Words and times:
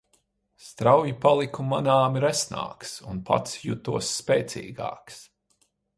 Strauji 0.67 1.11
paliku 1.25 1.65
manāmi 1.73 2.23
resnāks 2.25 2.95
un 3.13 3.21
pats 3.29 3.55
jutos 3.67 4.11
spēcīgāks. 4.23 5.25